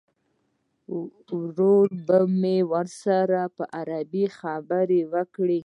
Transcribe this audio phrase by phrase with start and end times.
[1.37, 5.59] ورور به مې ورسره په عربي خبرې وکړي.